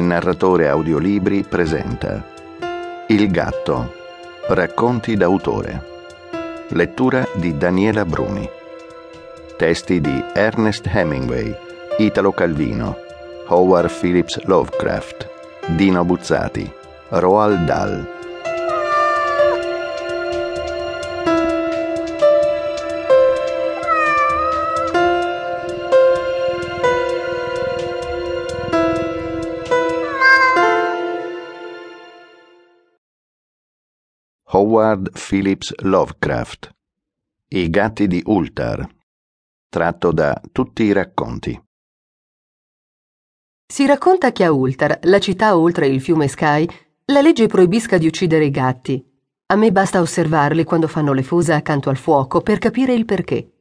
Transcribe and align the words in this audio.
narratore 0.00 0.68
audiolibri 0.68 1.44
presenta 1.44 2.24
Il 3.08 3.30
gatto. 3.30 3.92
Racconti 4.48 5.16
d'autore. 5.16 5.92
Lettura 6.68 7.26
di 7.34 7.56
Daniela 7.56 8.04
Bruni. 8.04 8.48
Testi 9.56 10.00
di 10.00 10.24
Ernest 10.32 10.88
Hemingway, 10.90 11.54
Italo 11.98 12.32
Calvino, 12.32 12.96
Howard 13.48 13.90
Phillips 13.90 14.42
Lovecraft, 14.44 15.28
Dino 15.66 16.04
Buzzati, 16.04 16.70
Roald 17.08 17.64
Dahl. 17.64 18.13
Howard 34.56 35.10
Phillips 35.18 35.74
Lovecraft 35.82 36.70
I 37.48 37.68
gatti 37.70 38.06
di 38.06 38.22
Ultar 38.24 38.86
tratto 39.68 40.12
da 40.12 40.40
Tutti 40.52 40.84
i 40.84 40.92
racconti 40.92 41.60
Si 43.66 43.84
racconta 43.84 44.30
che 44.30 44.44
a 44.44 44.52
Ultar, 44.52 45.00
la 45.02 45.18
città 45.18 45.56
oltre 45.56 45.88
il 45.88 46.00
fiume 46.00 46.28
Sky, 46.28 46.68
la 47.06 47.20
legge 47.20 47.48
proibisca 47.48 47.98
di 47.98 48.06
uccidere 48.06 48.44
i 48.44 48.50
gatti. 48.50 49.04
A 49.46 49.56
me 49.56 49.72
basta 49.72 50.00
osservarli 50.00 50.62
quando 50.62 50.86
fanno 50.86 51.12
le 51.12 51.24
fosa 51.24 51.56
accanto 51.56 51.90
al 51.90 51.96
fuoco 51.96 52.40
per 52.40 52.58
capire 52.58 52.94
il 52.94 53.06
perché. 53.06 53.54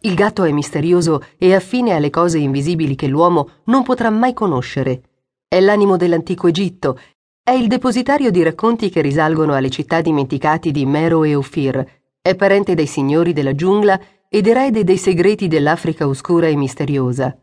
Il 0.00 0.16
gatto 0.16 0.42
è 0.42 0.50
misterioso 0.50 1.22
e 1.38 1.54
affine 1.54 1.92
alle 1.92 2.10
cose 2.10 2.38
invisibili 2.38 2.96
che 2.96 3.06
l'uomo 3.06 3.60
non 3.66 3.84
potrà 3.84 4.10
mai 4.10 4.34
conoscere. 4.34 5.02
È 5.46 5.60
l'animo 5.60 5.96
dell'antico 5.96 6.48
Egitto 6.48 6.98
è 7.44 7.50
il 7.50 7.66
depositario 7.66 8.30
di 8.30 8.40
racconti 8.44 8.88
che 8.88 9.00
risalgono 9.00 9.54
alle 9.54 9.68
città 9.68 10.00
dimenticati 10.00 10.70
di 10.70 10.86
Mero 10.86 11.24
e 11.24 11.34
Ophir. 11.34 11.84
È 12.20 12.36
parente 12.36 12.74
dei 12.74 12.86
signori 12.86 13.32
della 13.32 13.56
giungla 13.56 14.00
ed 14.28 14.46
erede 14.46 14.84
dei 14.84 14.96
segreti 14.96 15.48
dell'Africa 15.48 16.06
oscura 16.06 16.46
e 16.46 16.54
misteriosa. 16.54 17.36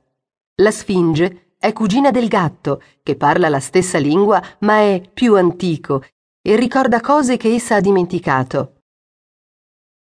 La 0.62 0.72
Sfinge 0.72 1.56
è 1.60 1.74
cugina 1.74 2.12
del 2.12 2.30
gatto, 2.30 2.82
che 3.04 3.18
parla 3.18 3.50
la 3.50 3.60
stessa 3.60 3.98
lingua 3.98 4.42
ma 4.60 4.78
è 4.78 5.02
più 5.14 5.36
antico 5.36 6.02
e 6.42 6.56
ricorda 6.56 7.02
cose 7.02 7.36
che 7.36 7.54
essa 7.54 7.76
ha 7.76 7.82
dimenticato. 7.82 8.84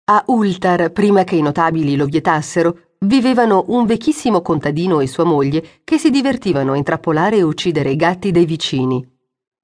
A 0.10 0.22
Ultar, 0.28 0.92
prima 0.92 1.24
che 1.24 1.38
i 1.38 1.42
notabili 1.42 1.96
lo 1.96 2.08
vietassero, 2.08 2.96
vivevano 3.06 3.64
un 3.70 3.86
vecchissimo 3.86 4.42
contadino 4.42 5.00
e 5.00 5.08
sua 5.08 5.24
moglie 5.24 5.82
che 5.86 5.98
si 5.98 6.10
divertivano 6.10 6.74
a 6.74 6.78
intrappolare 6.78 7.38
e 7.38 7.42
uccidere 7.42 7.92
i 7.92 7.96
gatti 7.96 8.32
dei 8.32 8.46
vicini. 8.46 9.16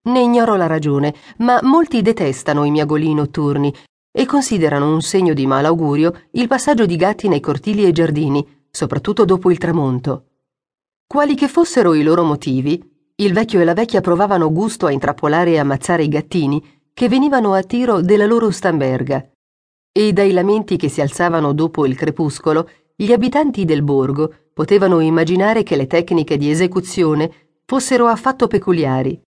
Ne 0.06 0.20
ignoro 0.20 0.58
la 0.58 0.68
ragione, 0.68 1.16
ma 1.38 1.60
molti 1.62 2.02
detestano 2.02 2.66
i 2.66 2.72
miagolii 2.72 3.14
notturni 3.14 3.74
e 4.12 4.26
considerano 4.26 4.92
un 4.92 5.02
segno 5.02 5.34
di 5.34 5.46
malaugurio 5.46 6.24
il 6.32 6.48
passaggio 6.48 6.86
di 6.86 6.98
gatti 6.98 7.30
nei 7.30 7.40
cortili 7.40 7.86
e 7.86 7.94
giardini, 7.94 8.46
soprattutto 8.70 9.24
dopo 9.24 9.50
il 9.50 9.58
tramonto. 9.58 10.26
Quali 11.08 11.36
che 11.36 11.48
fossero 11.48 11.94
i 11.94 12.04
loro 12.04 12.24
motivi, 12.24 12.84
il 13.16 13.32
vecchio 13.32 13.62
e 13.62 13.64
la 13.64 13.74
vecchia 13.74 14.02
provavano 14.02 14.52
gusto 14.52 14.88
a 14.88 14.92
intrappolare 14.92 15.52
e 15.52 15.60
ammazzare 15.60 16.04
i 16.04 16.10
gattini 16.10 16.62
che 16.94 17.08
venivano 17.08 17.54
a 17.54 17.64
tiro 17.64 18.02
della 18.02 18.26
loro 18.26 18.52
stamberga. 18.52 19.26
E 19.90 20.12
dai 20.12 20.34
lamenti 20.34 20.76
che 20.76 20.90
si 20.90 21.00
alzavano 21.00 21.54
dopo 21.54 21.86
il 21.86 21.96
crepuscolo, 21.96 22.70
gli 22.94 23.14
abitanti 23.14 23.64
del 23.64 23.84
borgo 23.84 24.34
potevano 24.54 25.00
immaginare 25.00 25.64
che 25.64 25.78
le 25.78 25.88
tecniche 25.88 26.36
di 26.36 26.50
esecuzione 26.50 27.32
fossero 27.64 28.08
affatto 28.08 28.48
peculiari 28.48 29.32